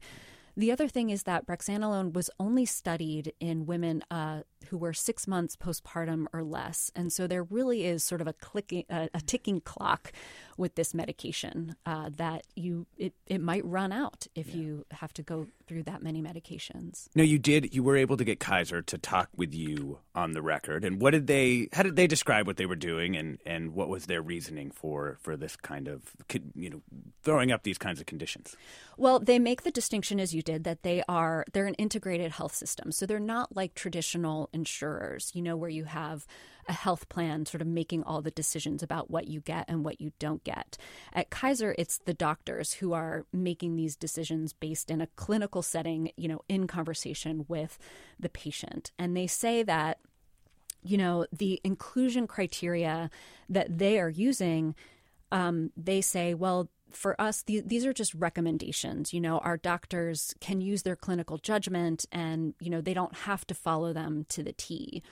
The 0.60 0.74
other 0.74 0.89
thing 0.89 1.10
is 1.10 1.24
that 1.24 1.48
brexanolone 1.48 2.12
was 2.12 2.30
only 2.38 2.66
studied 2.66 3.32
in 3.39 3.66
women 3.66 4.04
uh, 4.12 4.42
who 4.68 4.78
were 4.78 4.92
six 4.92 5.25
months 5.25 5.56
postpartum 5.56 6.25
or 6.34 6.44
less, 6.44 6.92
and 6.94 7.13
so 7.13 7.28
there 7.28 7.44
really 7.44 7.86
is 7.86 8.04
sort 8.04 8.20
of 8.20 8.28
a 8.28 8.34
clicking, 8.34 8.84
uh, 8.89 9.08
a 9.13 9.22
ticking 9.22 9.62
clock 9.62 10.12
with 10.58 10.75
this 10.75 10.94
medication 10.94 11.78
uh, 11.86 12.10
that 12.18 12.44
you 12.58 12.88
it, 12.98 13.13
it 13.25 13.39
might 13.39 13.63
run 13.63 13.94
out 13.94 14.28
if 14.36 14.50
yeah. 14.50 14.58
you 14.58 14.86
have 14.92 15.13
to 15.13 15.24
go 15.24 15.48
through 15.69 15.83
that 15.83 16.01
many 16.01 16.19
medications. 16.19 17.09
No, 17.13 17.21
you 17.21 17.38
did. 17.38 17.75
You 17.75 17.83
were 17.83 17.95
able 17.95 18.17
to 18.17 18.23
get 18.23 18.39
Kaiser 18.39 18.81
to 18.81 18.97
talk 18.97 19.29
with 19.35 19.53
you 19.53 19.99
on 20.15 20.31
the 20.31 20.41
record, 20.41 20.83
and 20.83 20.99
what 20.99 21.11
did 21.11 21.27
they? 21.27 21.69
How 21.73 21.83
did 21.83 21.95
they 21.95 22.07
describe 22.07 22.47
what 22.47 22.57
they 22.57 22.65
were 22.65 22.75
doing, 22.75 23.15
and 23.15 23.38
and 23.45 23.75
what 23.75 23.88
was 23.88 24.07
their 24.07 24.23
reasoning 24.23 24.71
for 24.71 25.19
for 25.21 25.38
this 25.38 25.55
kind 25.55 25.88
of 25.88 26.01
you 26.55 26.71
know 26.71 26.81
throwing 27.21 27.51
up 27.51 27.61
these 27.61 27.77
kinds 27.77 27.99
of 27.99 28.07
conditions? 28.07 28.57
Well, 28.97 29.19
they 29.19 29.38
make 29.38 29.61
the 29.61 29.69
distinction 29.69 30.19
as 30.19 30.33
you 30.33 30.41
did 30.41 30.63
that 30.63 30.81
they 30.81 31.03
are 31.07 31.45
they're 31.53 31.67
an 31.67 31.75
integrated 31.75 32.31
health 32.31 32.55
system, 32.55 32.91
so 32.91 33.05
they're 33.05 33.19
not 33.19 33.55
like 33.55 33.75
traditional 33.75 34.49
insurers. 34.51 35.31
You 35.35 35.43
know, 35.43 35.55
where 35.55 35.69
you 35.69 35.83
have 35.83 36.25
a 36.69 36.73
health 36.73 37.09
plan 37.09 37.45
sort 37.45 37.61
of 37.61 37.67
making 37.67 38.03
all 38.03 38.21
the 38.21 38.31
decisions 38.31 38.81
about 38.83 39.09
what 39.09 39.27
you 39.27 39.41
get 39.41 39.65
and 39.67 39.83
what 39.83 39.99
you 39.99 40.11
don't 40.19 40.43
get. 40.43 40.77
At 41.11 41.31
Kaiser, 41.31 41.75
it's 41.77 41.97
the 41.97 42.13
doctors 42.13 42.73
who 42.73 42.93
are 42.93 43.25
making 43.33 43.75
these 43.75 43.95
decisions 43.95 44.53
based 44.53 44.89
in 44.91 45.01
a 45.01 45.07
clinical 45.07 45.63
setting, 45.63 46.11
you 46.15 46.27
know, 46.27 46.41
in 46.47 46.67
conversation 46.67 47.45
with 47.47 47.79
the 48.19 48.29
patient. 48.29 48.91
And 48.99 49.17
they 49.17 49.27
say 49.27 49.63
that, 49.63 49.97
you 50.83 50.97
know, 50.97 51.25
the 51.33 51.59
inclusion 51.63 52.27
criteria 52.27 53.09
that 53.49 53.79
they 53.79 53.99
are 53.99 54.09
using, 54.09 54.75
um, 55.31 55.71
they 55.75 56.01
say, 56.01 56.35
well, 56.35 56.69
for 56.91 57.19
us, 57.19 57.43
these 57.43 57.85
are 57.85 57.93
just 57.93 58.13
recommendations. 58.13 59.13
You 59.13 59.21
know, 59.21 59.39
our 59.39 59.57
doctors 59.57 60.33
can 60.39 60.61
use 60.61 60.83
their 60.83 60.95
clinical 60.95 61.38
judgment 61.38 62.05
and, 62.11 62.53
you 62.59 62.69
know, 62.69 62.81
they 62.81 62.93
don't 62.93 63.15
have 63.15 63.45
to 63.47 63.53
follow 63.53 63.93
them 63.93 64.25
to 64.29 64.43
the 64.43 64.53
T. 64.53 65.03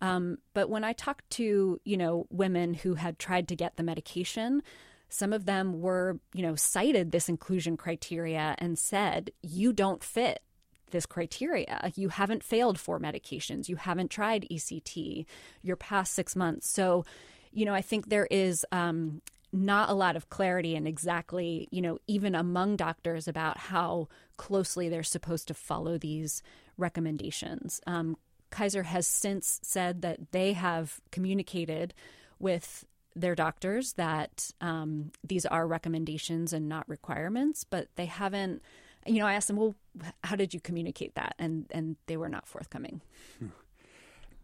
Um, 0.00 0.38
but 0.54 0.70
when 0.70 0.84
I 0.84 0.92
talked 0.92 1.28
to, 1.30 1.80
you 1.84 1.96
know, 1.96 2.26
women 2.30 2.74
who 2.74 2.94
had 2.94 3.18
tried 3.18 3.48
to 3.48 3.56
get 3.56 3.76
the 3.76 3.82
medication, 3.82 4.62
some 5.08 5.32
of 5.32 5.44
them 5.44 5.80
were, 5.80 6.20
you 6.32 6.42
know, 6.42 6.54
cited 6.54 7.10
this 7.10 7.28
inclusion 7.28 7.76
criteria 7.76 8.54
and 8.58 8.78
said, 8.78 9.30
you 9.42 9.72
don't 9.72 10.02
fit 10.02 10.40
this 10.90 11.06
criteria. 11.06 11.92
You 11.94 12.08
haven't 12.08 12.42
failed 12.42 12.78
four 12.78 12.98
medications. 12.98 13.68
You 13.68 13.76
haven't 13.76 14.10
tried 14.10 14.46
ECT. 14.50 15.26
You're 15.62 15.76
past 15.76 16.12
six 16.14 16.34
months. 16.34 16.68
So, 16.68 17.04
you 17.52 17.64
know, 17.64 17.74
I 17.74 17.82
think 17.82 18.08
there 18.08 18.28
is 18.30 18.64
um, 18.72 19.20
not 19.52 19.90
a 19.90 19.94
lot 19.94 20.16
of 20.16 20.30
clarity 20.30 20.76
and 20.76 20.86
exactly, 20.86 21.68
you 21.70 21.82
know, 21.82 21.98
even 22.06 22.34
among 22.34 22.76
doctors 22.76 23.26
about 23.26 23.58
how 23.58 24.08
closely 24.36 24.88
they're 24.88 25.02
supposed 25.02 25.48
to 25.48 25.54
follow 25.54 25.98
these 25.98 26.42
recommendations. 26.76 27.80
Um, 27.86 28.16
Kaiser 28.50 28.82
has 28.82 29.06
since 29.06 29.60
said 29.62 30.02
that 30.02 30.32
they 30.32 30.52
have 30.52 31.00
communicated 31.10 31.94
with 32.38 32.84
their 33.16 33.34
doctors 33.34 33.94
that 33.94 34.50
um, 34.60 35.10
these 35.24 35.46
are 35.46 35.66
recommendations 35.66 36.52
and 36.52 36.68
not 36.68 36.88
requirements, 36.88 37.64
but 37.64 37.88
they 37.96 38.06
haven't. 38.06 38.62
You 39.06 39.20
know, 39.20 39.26
I 39.26 39.34
asked 39.34 39.48
them, 39.48 39.56
"Well, 39.56 39.74
how 40.24 40.36
did 40.36 40.54
you 40.54 40.60
communicate 40.60 41.14
that?" 41.14 41.34
and 41.38 41.66
and 41.70 41.96
they 42.06 42.16
were 42.16 42.28
not 42.28 42.46
forthcoming. 42.46 43.00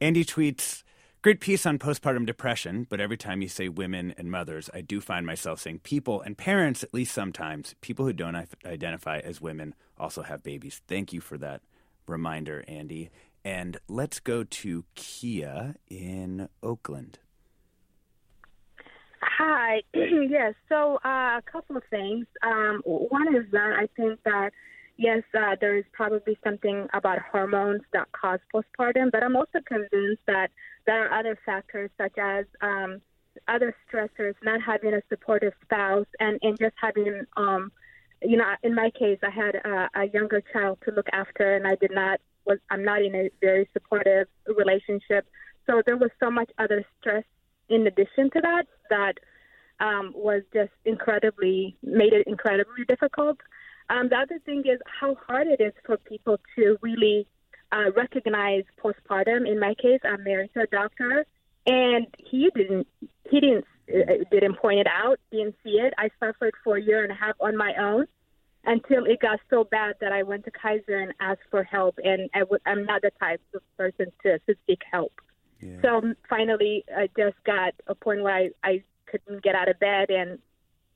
Andy 0.00 0.24
tweets. 0.24 0.82
Great 1.22 1.40
piece 1.40 1.66
on 1.66 1.76
postpartum 1.76 2.24
depression, 2.24 2.86
but 2.88 3.00
every 3.00 3.16
time 3.16 3.42
you 3.42 3.48
say 3.48 3.68
women 3.68 4.14
and 4.16 4.30
mothers, 4.30 4.70
I 4.72 4.80
do 4.80 5.00
find 5.00 5.26
myself 5.26 5.58
saying 5.58 5.80
people 5.80 6.20
and 6.20 6.38
parents, 6.38 6.84
at 6.84 6.94
least 6.94 7.12
sometimes. 7.12 7.74
People 7.80 8.04
who 8.04 8.12
don't 8.12 8.36
identify 8.64 9.18
as 9.18 9.40
women 9.40 9.74
also 9.98 10.22
have 10.22 10.44
babies. 10.44 10.82
Thank 10.86 11.12
you 11.12 11.20
for 11.20 11.36
that 11.38 11.62
reminder, 12.06 12.64
Andy. 12.68 13.10
And 13.46 13.76
let's 13.86 14.18
go 14.18 14.42
to 14.42 14.84
Kia 14.96 15.76
in 15.88 16.48
Oakland. 16.64 17.20
Hi. 19.20 19.84
yes. 19.94 20.54
So 20.68 20.96
uh, 21.04 21.38
a 21.38 21.42
couple 21.52 21.76
of 21.76 21.84
things. 21.88 22.26
Um, 22.42 22.82
one 22.84 23.36
is 23.36 23.44
that 23.52 23.76
I 23.78 23.86
think 23.96 24.18
that 24.24 24.50
yes, 24.96 25.22
uh, 25.32 25.54
there 25.60 25.76
is 25.76 25.84
probably 25.92 26.36
something 26.42 26.88
about 26.92 27.20
hormones 27.30 27.82
that 27.92 28.10
cause 28.10 28.40
postpartum, 28.52 29.12
but 29.12 29.22
I'm 29.22 29.36
also 29.36 29.60
convinced 29.64 30.22
that 30.26 30.48
there 30.84 31.06
are 31.06 31.16
other 31.16 31.38
factors 31.46 31.90
such 31.96 32.18
as 32.18 32.46
um, 32.62 33.00
other 33.46 33.76
stressors, 33.88 34.34
not 34.42 34.60
having 34.60 34.92
a 34.92 35.02
supportive 35.08 35.52
spouse, 35.62 36.06
and, 36.18 36.40
and 36.42 36.58
just 36.58 36.74
having, 36.82 37.22
um, 37.36 37.70
you 38.22 38.38
know, 38.38 38.54
in 38.64 38.74
my 38.74 38.90
case, 38.98 39.20
I 39.22 39.30
had 39.30 39.54
a, 39.54 39.88
a 39.94 40.08
younger 40.12 40.42
child 40.52 40.78
to 40.84 40.90
look 40.90 41.06
after, 41.12 41.54
and 41.54 41.64
I 41.64 41.76
did 41.76 41.92
not 41.92 42.18
was 42.46 42.58
I'm 42.70 42.84
not 42.84 43.02
in 43.02 43.14
a 43.14 43.30
very 43.40 43.68
supportive 43.72 44.28
relationship. 44.46 45.26
So 45.66 45.82
there 45.84 45.96
was 45.96 46.10
so 46.22 46.30
much 46.30 46.50
other 46.58 46.84
stress 47.00 47.24
in 47.68 47.86
addition 47.86 48.30
to 48.30 48.40
that 48.40 48.66
that 48.90 49.14
um, 49.80 50.12
was 50.14 50.42
just 50.54 50.70
incredibly 50.84 51.76
made 51.82 52.12
it 52.12 52.26
incredibly 52.26 52.84
difficult. 52.88 53.38
Um, 53.88 54.08
the 54.08 54.16
other 54.16 54.38
thing 54.44 54.62
is 54.64 54.80
how 55.00 55.16
hard 55.26 55.46
it 55.46 55.60
is 55.60 55.72
for 55.84 55.96
people 55.96 56.38
to 56.56 56.76
really 56.82 57.26
uh, 57.72 57.90
recognize 57.96 58.64
postpartum. 58.82 59.48
In 59.48 59.60
my 59.60 59.74
case, 59.74 60.00
I'm 60.04 60.24
married 60.24 60.50
to 60.54 60.62
a 60.62 60.66
doctor, 60.66 61.26
and 61.66 62.06
he 62.18 62.50
didn't 62.54 62.86
he 63.30 63.40
didn't 63.40 63.64
uh, 63.92 64.24
didn't 64.30 64.56
point 64.56 64.80
it 64.80 64.86
out, 64.86 65.18
didn't 65.30 65.56
see 65.62 65.78
it. 65.78 65.94
I 65.98 66.10
suffered 66.20 66.54
for 66.64 66.76
a 66.76 66.82
year 66.82 67.02
and 67.02 67.12
a 67.12 67.14
half 67.14 67.34
on 67.40 67.56
my 67.56 67.74
own, 67.78 68.06
until 68.66 69.04
it 69.04 69.20
got 69.20 69.38
so 69.48 69.64
bad 69.64 69.94
that 70.00 70.12
I 70.12 70.22
went 70.22 70.44
to 70.44 70.50
Kaiser 70.50 70.98
and 70.98 71.14
asked 71.20 71.48
for 71.50 71.62
help. 71.62 71.98
And 72.02 72.28
I 72.34 72.40
w- 72.40 72.60
I'm 72.66 72.84
not 72.84 73.02
the 73.02 73.12
type 73.18 73.40
of 73.54 73.62
person 73.76 74.06
to, 74.24 74.38
to 74.40 74.54
seek 74.66 74.80
help. 74.90 75.12
Yeah. 75.60 75.76
So 75.82 75.88
um, 75.98 76.14
finally, 76.28 76.84
I 76.94 77.08
just 77.16 77.36
got 77.44 77.74
a 77.86 77.94
point 77.94 78.22
where 78.22 78.34
I, 78.34 78.50
I 78.62 78.82
couldn't 79.10 79.42
get 79.42 79.54
out 79.54 79.68
of 79.68 79.78
bed 79.78 80.10
and 80.10 80.38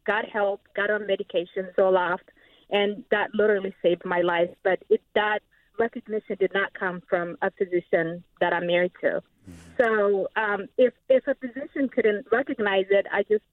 got 0.07 0.29
help, 0.29 0.63
got 0.75 0.91
on 0.91 1.07
medication, 1.07 1.69
Zoloft, 1.79 2.29
and 2.71 3.05
that 3.11 3.31
literally 3.35 3.75
saved 3.83 4.05
my 4.05 4.21
life. 4.21 4.51
But 4.63 4.81
it, 4.91 5.01
that 5.15 5.41
recognition 5.79 6.37
did 6.39 6.53
not 6.53 6.75
come 6.75 7.03
from 7.09 7.37
a 7.41 7.51
physician 7.53 8.23
that 8.41 8.53
I'm 8.53 8.67
married 8.67 8.93
to. 9.01 9.23
Mm-hmm. 9.49 9.83
So 9.83 10.29
um, 10.37 10.67
if 10.77 10.93
if 11.09 11.27
a 11.27 11.35
physician 11.35 11.89
couldn't 11.89 12.27
recognize 12.31 12.87
it, 12.91 13.07
I 13.11 13.23
just 13.23 13.45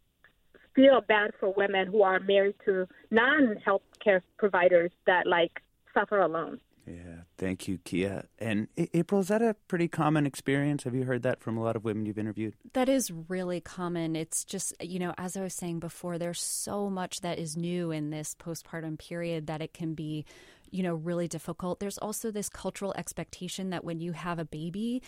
feel 0.77 1.01
bad 1.01 1.31
for 1.39 1.51
women 1.57 1.87
who 1.87 2.03
are 2.03 2.19
married 2.19 2.55
to 2.63 2.87
non-health 3.09 3.81
care 4.01 4.23
providers 4.37 4.91
that 5.07 5.25
like 5.25 5.61
suffer 5.93 6.19
alone. 6.19 6.59
Yeah, 6.85 7.23
thank 7.37 7.67
you, 7.67 7.79
Kia. 7.79 8.27
And 8.39 8.69
April, 8.93 9.19
is 9.19 9.27
that 9.27 9.41
a 9.41 9.55
pretty 9.67 9.89
common 9.89 10.25
experience? 10.25 10.83
Have 10.83 10.95
you 10.95 11.03
heard 11.03 11.23
that 11.23 11.41
from 11.41 11.57
a 11.57 11.61
lot 11.61 11.75
of 11.75 11.83
women 11.83 12.05
you've 12.05 12.17
interviewed? 12.17 12.53
That 12.73 12.87
is 12.87 13.11
really 13.27 13.59
common. 13.59 14.15
It's 14.15 14.45
just, 14.45 14.73
you 14.79 14.97
know, 14.97 15.13
as 15.17 15.35
I 15.35 15.41
was 15.41 15.53
saying 15.53 15.79
before, 15.79 16.17
there's 16.17 16.41
so 16.41 16.89
much 16.89 17.19
that 17.21 17.39
is 17.39 17.57
new 17.57 17.91
in 17.91 18.11
this 18.11 18.35
postpartum 18.39 18.97
period 18.99 19.47
that 19.47 19.61
it 19.61 19.73
can 19.73 19.95
be, 19.95 20.23
you 20.71 20.81
know, 20.81 20.93
really 20.93 21.27
difficult. 21.27 21.81
There's 21.81 21.97
also 21.97 22.31
this 22.31 22.47
cultural 22.47 22.93
expectation 22.95 23.69
that 23.71 23.83
when 23.83 23.99
you 23.99 24.13
have 24.13 24.39
a 24.39 24.45
baby, 24.45 25.01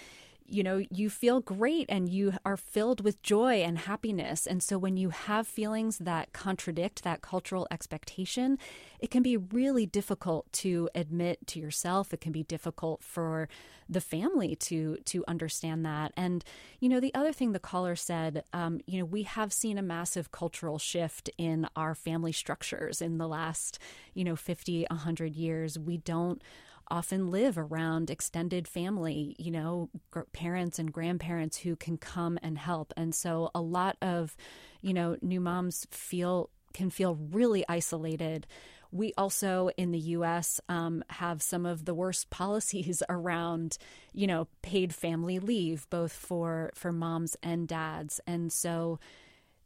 you 0.49 0.63
know, 0.63 0.83
you 0.89 1.09
feel 1.09 1.39
great 1.39 1.85
and 1.89 2.09
you 2.09 2.33
are 2.45 2.57
filled 2.57 3.01
with 3.01 3.21
joy 3.21 3.61
and 3.61 3.77
happiness. 3.77 4.47
And 4.47 4.61
so 4.61 4.77
when 4.77 4.97
you 4.97 5.09
have 5.09 5.47
feelings 5.47 5.97
that 5.99 6.33
contradict 6.33 7.03
that 7.03 7.21
cultural 7.21 7.67
expectation, 7.71 8.57
it 8.99 9.11
can 9.11 9.23
be 9.23 9.37
really 9.37 9.85
difficult 9.85 10.51
to 10.53 10.89
admit 10.95 11.45
to 11.47 11.59
yourself. 11.59 12.13
It 12.13 12.21
can 12.21 12.31
be 12.31 12.43
difficult 12.43 13.03
for 13.03 13.47
the 13.87 14.01
family 14.01 14.55
to 14.55 14.97
to 15.05 15.25
understand 15.27 15.85
that. 15.85 16.13
And 16.15 16.43
you 16.79 16.89
know, 16.89 16.99
the 16.99 17.13
other 17.15 17.33
thing 17.33 17.51
the 17.51 17.59
caller 17.59 17.95
said, 17.95 18.43
um, 18.53 18.79
you 18.85 18.99
know, 18.99 19.05
we 19.05 19.23
have 19.23 19.51
seen 19.51 19.77
a 19.77 19.81
massive 19.81 20.31
cultural 20.31 20.77
shift 20.77 21.29
in 21.37 21.67
our 21.75 21.95
family 21.95 22.31
structures 22.31 23.01
in 23.01 23.17
the 23.17 23.27
last, 23.27 23.79
you 24.13 24.23
know, 24.23 24.35
50, 24.35 24.85
100 24.89 25.35
years. 25.35 25.79
We 25.79 25.97
don't 25.97 26.41
often 26.91 27.31
live 27.31 27.57
around 27.57 28.09
extended 28.09 28.67
family, 28.67 29.35
you 29.37 29.51
know, 29.51 29.89
parents 30.33 30.79
and 30.79 30.91
grandparents 30.91 31.57
who 31.57 31.75
can 31.75 31.97
come 31.97 32.39
and 32.41 32.57
help. 32.57 32.93
And 32.97 33.13
so 33.13 33.51
a 33.53 33.61
lot 33.61 33.97
of, 34.01 34.35
you 34.81 34.93
know, 34.93 35.17
new 35.21 35.39
moms 35.39 35.87
feel 35.91 36.49
can 36.73 36.89
feel 36.89 37.15
really 37.15 37.65
isolated. 37.67 38.45
We 38.91 39.13
also 39.17 39.69
in 39.77 39.91
the 39.91 39.99
U.S. 39.99 40.59
Um, 40.69 41.03
have 41.09 41.41
some 41.41 41.65
of 41.65 41.85
the 41.85 41.93
worst 41.93 42.29
policies 42.31 43.03
around, 43.09 43.77
you 44.13 44.27
know, 44.27 44.47
paid 44.61 44.93
family 44.93 45.39
leave, 45.39 45.89
both 45.89 46.11
for 46.11 46.71
for 46.73 46.91
moms 46.91 47.35
and 47.43 47.67
dads, 47.67 48.19
and 48.25 48.51
so, 48.51 48.99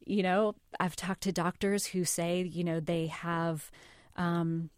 you 0.06 0.24
know, 0.24 0.56
I've 0.80 0.96
talked 0.96 1.24
to 1.24 1.32
doctors 1.32 1.86
who 1.88 2.06
say, 2.06 2.42
you 2.44 2.64
know, 2.64 2.80
they 2.80 3.08
have. 3.08 3.72
Um, 4.16 4.70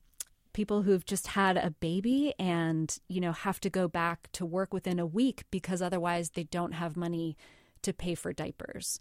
people 0.55 0.83
who've 0.83 1.05
just 1.05 1.27
had 1.27 1.57
a 1.57 1.69
baby 1.69 2.33
and 2.39 2.97
you 3.09 3.19
know 3.19 3.33
have 3.33 3.59
to 3.59 3.69
go 3.69 3.87
back 3.89 4.29
to 4.31 4.45
work 4.45 4.73
within 4.73 4.97
a 4.97 5.05
week 5.05 5.43
because 5.51 5.81
otherwise 5.81 6.31
they 6.31 6.45
don't 6.45 6.71
have 6.71 6.95
money 6.95 7.35
to 7.81 7.93
pay 7.93 8.15
for 8.15 8.31
diapers. 8.31 8.99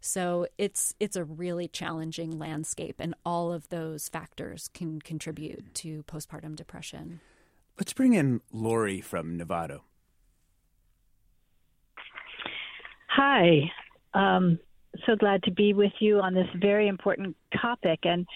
So 0.00 0.46
it's 0.58 0.94
it's 0.98 1.16
a 1.16 1.24
really 1.24 1.68
challenging 1.68 2.38
landscape 2.38 2.96
and 2.98 3.14
all 3.24 3.52
of 3.52 3.68
those 3.68 4.08
factors 4.08 4.68
can 4.74 5.00
contribute 5.00 5.74
to 5.76 6.02
postpartum 6.02 6.56
depression. 6.56 7.20
Let's 7.78 7.92
bring 7.92 8.14
in 8.14 8.40
Lori 8.52 9.00
from 9.00 9.36
Nevada. 9.36 9.82
Hi. 13.08 13.70
Um, 14.12 14.58
so 15.06 15.14
glad 15.14 15.42
to 15.44 15.52
be 15.52 15.72
with 15.72 15.92
you 16.00 16.20
on 16.20 16.34
this 16.34 16.48
very 16.56 16.88
important 16.88 17.36
topic. 17.62 18.00
And 18.02 18.26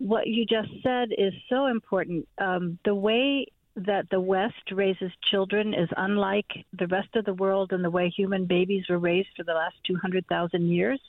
what 0.00 0.26
you 0.26 0.46
just 0.46 0.70
said 0.82 1.10
is 1.16 1.34
so 1.50 1.66
important. 1.66 2.26
Um, 2.38 2.78
the 2.86 2.94
way 2.94 3.46
that 3.76 4.08
the 4.10 4.20
West 4.20 4.72
raises 4.72 5.12
children 5.30 5.74
is 5.74 5.90
unlike 5.94 6.50
the 6.72 6.86
rest 6.86 7.14
of 7.16 7.26
the 7.26 7.34
world 7.34 7.72
and 7.72 7.84
the 7.84 7.90
way 7.90 8.08
human 8.08 8.46
babies 8.46 8.84
were 8.88 8.98
raised 8.98 9.28
for 9.36 9.44
the 9.44 9.52
last 9.52 9.76
200,000 9.86 10.70
years, 10.70 11.00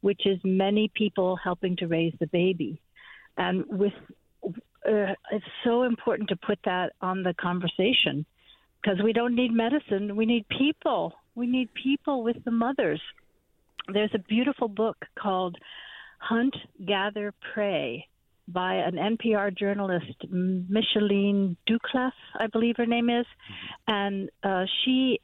which 0.00 0.22
is 0.24 0.38
many 0.44 0.90
people 0.94 1.36
helping 1.36 1.76
to 1.76 1.86
raise 1.86 2.14
the 2.20 2.26
baby. 2.26 2.80
And 3.36 3.66
with 3.68 3.92
uh, 4.42 5.14
it's 5.30 5.44
so 5.62 5.82
important 5.82 6.30
to 6.30 6.36
put 6.36 6.58
that 6.64 6.94
on 7.02 7.22
the 7.22 7.34
conversation 7.34 8.24
because 8.82 9.00
we 9.02 9.12
don't 9.12 9.34
need 9.34 9.52
medicine, 9.52 10.16
we 10.16 10.26
need 10.26 10.48
people. 10.48 11.12
We 11.34 11.46
need 11.46 11.68
people 11.74 12.22
with 12.24 12.42
the 12.44 12.50
mothers. 12.50 13.00
There's 13.92 14.10
a 14.14 14.18
beautiful 14.18 14.68
book 14.68 14.96
called 15.18 15.56
Hunt, 16.18 16.56
Gather, 16.84 17.32
Pray 17.54 18.08
by 18.48 18.74
an 18.74 18.94
NPR 18.94 19.56
journalist, 19.56 20.24
Michaeleen 20.28 21.56
Doucleff, 21.68 22.12
I 22.38 22.46
believe 22.48 22.76
her 22.76 22.86
name 22.86 23.08
is, 23.08 23.26
and 23.86 24.30
uh, 24.42 24.64
she 24.84 25.20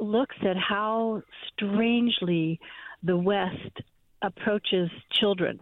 looks 0.00 0.36
at 0.42 0.56
how 0.56 1.22
strangely 1.52 2.58
the 3.02 3.16
West 3.16 3.80
approaches 4.22 4.90
children. 5.20 5.60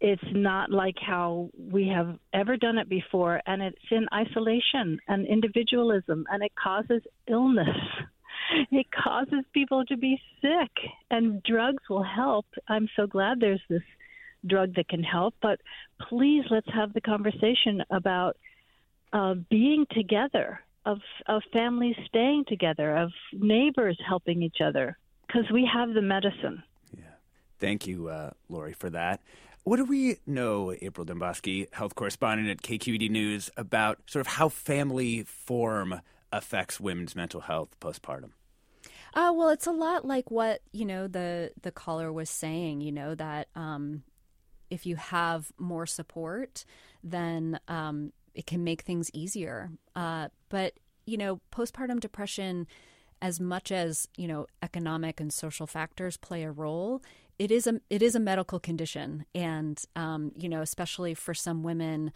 It's 0.00 0.22
not 0.32 0.70
like 0.70 0.96
how 0.98 1.50
we 1.58 1.88
have 1.88 2.18
ever 2.32 2.56
done 2.56 2.78
it 2.78 2.88
before, 2.88 3.42
and 3.46 3.60
it's 3.60 3.76
in 3.90 4.06
isolation 4.14 4.98
and 5.08 5.26
individualism, 5.26 6.26
and 6.30 6.42
it 6.42 6.52
causes 6.62 7.02
illness. 7.28 7.68
It 8.72 8.86
causes 8.90 9.44
people 9.54 9.84
to 9.84 9.96
be 9.96 10.20
sick, 10.40 10.72
and 11.08 11.40
drugs 11.44 11.84
will 11.88 12.02
help. 12.02 12.46
I'm 12.68 12.88
so 12.96 13.06
glad 13.06 13.38
there's 13.38 13.62
this 13.68 13.82
drug 14.46 14.74
that 14.74 14.88
can 14.88 15.02
help. 15.02 15.34
But 15.40 15.60
please, 16.08 16.44
let's 16.50 16.68
have 16.72 16.92
the 16.92 17.00
conversation 17.00 17.82
about 17.90 18.36
uh, 19.12 19.34
being 19.50 19.86
together, 19.90 20.60
of 20.86 20.98
of 21.26 21.42
families 21.52 21.96
staying 22.06 22.44
together, 22.48 22.96
of 22.96 23.10
neighbors 23.32 23.98
helping 24.06 24.42
each 24.42 24.58
other, 24.64 24.96
because 25.26 25.50
we 25.52 25.68
have 25.72 25.92
the 25.94 26.02
medicine. 26.02 26.62
Yeah, 26.96 27.04
thank 27.58 27.86
you, 27.86 28.08
uh, 28.08 28.30
Lori, 28.48 28.72
for 28.72 28.90
that. 28.90 29.20
What 29.64 29.76
do 29.76 29.84
we 29.84 30.16
know, 30.26 30.74
April 30.80 31.06
Dembosky, 31.06 31.72
health 31.74 31.94
correspondent 31.94 32.48
at 32.48 32.62
KQED 32.62 33.10
News, 33.10 33.50
about 33.58 33.98
sort 34.06 34.20
of 34.20 34.32
how 34.32 34.48
family 34.48 35.22
form 35.24 36.00
affects 36.32 36.80
women's 36.80 37.14
mental 37.14 37.42
health 37.42 37.76
postpartum? 37.80 38.30
Uh, 39.12 39.32
well, 39.34 39.48
it's 39.48 39.66
a 39.66 39.72
lot 39.72 40.04
like 40.04 40.30
what 40.30 40.60
you 40.72 40.84
know 40.84 41.08
the 41.08 41.52
the 41.62 41.72
caller 41.72 42.12
was 42.12 42.30
saying. 42.30 42.80
You 42.80 42.92
know 42.92 43.14
that 43.14 43.48
um, 43.54 44.02
if 44.70 44.86
you 44.86 44.96
have 44.96 45.52
more 45.58 45.86
support, 45.86 46.64
then 47.02 47.58
um, 47.68 48.12
it 48.34 48.46
can 48.46 48.64
make 48.64 48.82
things 48.82 49.10
easier. 49.12 49.70
Uh, 49.94 50.28
but 50.48 50.74
you 51.06 51.16
know, 51.16 51.40
postpartum 51.52 52.00
depression, 52.00 52.66
as 53.20 53.40
much 53.40 53.72
as 53.72 54.08
you 54.16 54.28
know, 54.28 54.46
economic 54.62 55.20
and 55.20 55.32
social 55.32 55.66
factors 55.66 56.16
play 56.16 56.44
a 56.44 56.50
role, 56.50 57.02
it 57.38 57.50
is 57.50 57.66
a 57.66 57.80
it 57.90 58.02
is 58.02 58.14
a 58.14 58.20
medical 58.20 58.60
condition, 58.60 59.24
and 59.34 59.82
um, 59.96 60.32
you 60.36 60.48
know, 60.48 60.62
especially 60.62 61.14
for 61.14 61.34
some 61.34 61.62
women. 61.62 62.12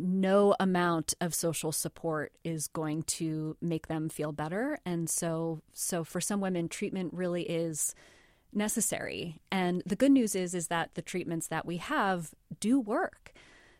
No 0.00 0.54
amount 0.60 1.14
of 1.20 1.34
social 1.34 1.72
support 1.72 2.32
is 2.44 2.68
going 2.68 3.02
to 3.04 3.56
make 3.60 3.88
them 3.88 4.08
feel 4.08 4.30
better, 4.30 4.78
and 4.86 5.10
so 5.10 5.60
so 5.72 6.04
for 6.04 6.20
some 6.20 6.40
women, 6.40 6.68
treatment 6.68 7.12
really 7.12 7.42
is 7.42 7.96
necessary. 8.52 9.40
And 9.50 9.82
the 9.86 9.96
good 9.96 10.12
news 10.12 10.34
is 10.34 10.54
is 10.54 10.68
that 10.68 10.94
the 10.94 11.02
treatments 11.02 11.48
that 11.48 11.66
we 11.66 11.78
have 11.78 12.34
do 12.60 12.80
work. 12.80 13.32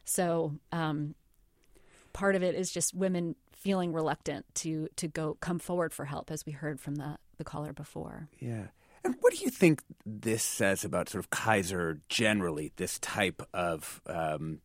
So 0.05 0.55
um, 0.73 1.15
part 2.13 2.35
of 2.35 2.43
it 2.43 2.55
is 2.55 2.73
just 2.73 2.95
women 2.95 3.37
feeling 3.53 3.93
reluctant 3.93 4.47
to 4.55 4.89
to 4.97 5.09
go 5.09 5.37
come 5.41 5.59
forward 5.59 5.93
for 5.93 6.05
help, 6.05 6.31
as 6.31 6.47
we 6.47 6.53
heard 6.53 6.81
from 6.81 6.97
the 6.97 7.19
the 7.37 7.45
caller 7.45 7.73
before. 7.73 8.29
Yeah. 8.39 8.69
And 9.05 9.15
what 9.21 9.33
do 9.33 9.45
you 9.45 9.51
think 9.51 9.83
this 10.05 10.43
says 10.43 10.85
about 10.85 11.09
sort 11.09 11.25
of 11.25 11.31
Kaiser 11.31 12.01
generally? 12.09 12.73
This 12.77 12.99
type 12.99 13.43
of 13.55 14.03
um, 14.07 14.61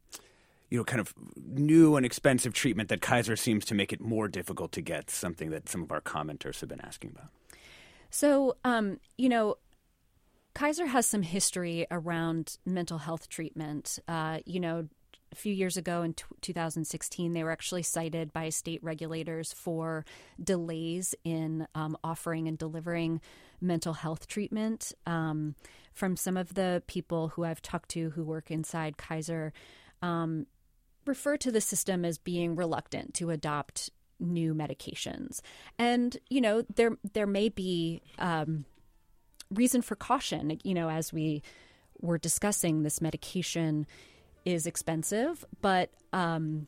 you 0.69 0.79
know, 0.79 0.83
kind 0.83 0.99
of 0.99 1.13
new 1.37 1.95
and 1.95 2.03
expensive 2.03 2.51
treatment 2.51 2.89
that 2.89 2.99
Kaiser 2.99 3.35
seems 3.35 3.63
to 3.65 3.75
make 3.75 3.93
it 3.93 4.01
more 4.01 4.27
difficult 4.27 4.71
to 4.71 4.81
get. 4.81 5.09
Something 5.11 5.51
that 5.51 5.69
some 5.69 5.83
of 5.83 5.91
our 5.91 6.01
commenters 6.01 6.61
have 6.61 6.69
been 6.69 6.81
asking 6.81 7.11
about. 7.11 7.29
So, 8.09 8.57
um, 8.63 8.99
you 9.17 9.29
know, 9.29 9.57
Kaiser 10.53 10.85
has 10.85 11.05
some 11.05 11.23
history 11.23 11.87
around 11.89 12.57
mental 12.65 12.99
health 12.99 13.27
treatment. 13.29 13.99
Uh, 14.07 14.39
you 14.45 14.59
know, 14.59 14.87
a 15.31 15.35
few 15.35 15.53
years 15.53 15.77
ago 15.77 16.03
in 16.03 16.13
t- 16.13 16.23
2016, 16.41 17.33
they 17.33 17.43
were 17.43 17.51
actually 17.51 17.81
cited 17.81 18.31
by 18.31 18.49
state 18.49 18.83
regulators 18.83 19.51
for 19.51 20.05
delays 20.41 21.15
in 21.23 21.67
um, 21.73 21.97
offering 22.03 22.47
and 22.47 22.57
delivering 22.57 23.19
mental 23.59 23.93
health 23.93 24.27
treatment. 24.27 24.93
Um, 25.07 25.55
from 25.93 26.15
some 26.15 26.37
of 26.37 26.53
the 26.53 26.83
people 26.87 27.29
who 27.29 27.43
I've 27.43 27.61
talked 27.61 27.89
to 27.89 28.11
who 28.11 28.23
work 28.23 28.51
inside 28.51 28.97
Kaiser, 28.97 29.53
um, 30.01 30.45
refer 31.05 31.35
to 31.37 31.51
the 31.51 31.61
system 31.61 32.05
as 32.05 32.17
being 32.17 32.55
reluctant 32.55 33.13
to 33.15 33.31
adopt 33.31 33.89
new 34.19 34.53
medications. 34.53 35.41
And 35.77 36.15
you 36.29 36.41
know, 36.41 36.63
there 36.75 36.97
there 37.13 37.27
may 37.27 37.49
be 37.49 38.01
um, 38.19 38.65
reason 39.53 39.81
for 39.81 39.95
caution, 39.95 40.59
you 40.63 40.73
know, 40.73 40.89
as 40.89 41.13
we 41.13 41.41
were 42.01 42.17
discussing, 42.17 42.83
this 42.83 43.01
medication 43.01 43.87
is 44.45 44.67
expensive, 44.67 45.45
but 45.61 45.89
um, 46.11 46.67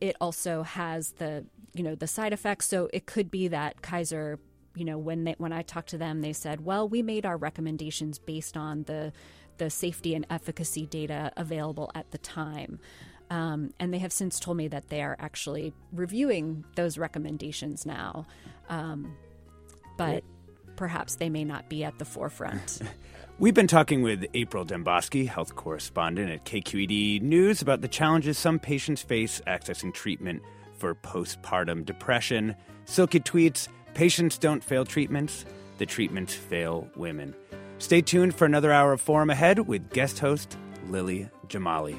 it 0.00 0.16
also 0.20 0.62
has 0.62 1.12
the 1.12 1.44
you 1.74 1.82
know 1.82 1.94
the 1.94 2.06
side 2.06 2.32
effects. 2.32 2.66
So 2.66 2.88
it 2.92 3.06
could 3.06 3.30
be 3.30 3.48
that 3.48 3.82
Kaiser, 3.82 4.38
you 4.74 4.84
know, 4.84 4.98
when 4.98 5.24
they 5.24 5.34
when 5.38 5.52
I 5.52 5.62
talked 5.62 5.90
to 5.90 5.98
them, 5.98 6.20
they 6.20 6.32
said, 6.32 6.64
well, 6.64 6.88
we 6.88 7.02
made 7.02 7.26
our 7.26 7.36
recommendations 7.36 8.18
based 8.18 8.56
on 8.56 8.84
the 8.84 9.12
the 9.58 9.70
safety 9.70 10.14
and 10.14 10.26
efficacy 10.28 10.86
data 10.86 11.32
available 11.36 11.90
at 11.94 12.10
the 12.10 12.18
time. 12.18 12.78
Um, 13.30 13.72
and 13.80 13.92
they 13.92 13.98
have 13.98 14.12
since 14.12 14.38
told 14.38 14.56
me 14.56 14.68
that 14.68 14.88
they 14.88 15.02
are 15.02 15.16
actually 15.18 15.72
reviewing 15.92 16.64
those 16.76 16.96
recommendations 16.96 17.84
now. 17.84 18.26
Um, 18.68 19.16
but 19.96 20.22
perhaps 20.76 21.16
they 21.16 21.28
may 21.28 21.44
not 21.44 21.68
be 21.68 21.84
at 21.84 21.98
the 21.98 22.04
forefront. 22.04 22.80
We've 23.38 23.54
been 23.54 23.66
talking 23.66 24.00
with 24.02 24.24
April 24.32 24.64
Dembosky, 24.64 25.28
health 25.28 25.56
correspondent 25.56 26.30
at 26.30 26.44
KQED 26.46 27.20
News, 27.20 27.60
about 27.60 27.82
the 27.82 27.88
challenges 27.88 28.38
some 28.38 28.58
patients 28.58 29.02
face 29.02 29.42
accessing 29.46 29.92
treatment 29.92 30.42
for 30.78 30.94
postpartum 30.94 31.84
depression. 31.84 32.54
Silky 32.86 33.20
tweets 33.20 33.68
patients 33.92 34.38
don't 34.38 34.64
fail 34.64 34.84
treatments, 34.84 35.44
the 35.78 35.86
treatments 35.86 36.34
fail 36.34 36.88
women. 36.96 37.34
Stay 37.78 38.00
tuned 38.00 38.34
for 38.34 38.46
another 38.46 38.72
hour 38.72 38.92
of 38.92 39.00
Forum 39.00 39.28
ahead 39.28 39.58
with 39.58 39.90
guest 39.90 40.18
host 40.18 40.56
Lily 40.88 41.28
Jamali. 41.48 41.98